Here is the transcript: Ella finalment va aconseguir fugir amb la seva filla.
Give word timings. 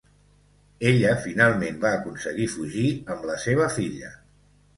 Ella 0.91 1.11
finalment 1.25 1.77
va 1.83 1.91
aconseguir 1.99 2.49
fugir 2.55 2.87
amb 3.17 3.29
la 3.33 3.37
seva 3.45 3.71
filla. 3.79 4.11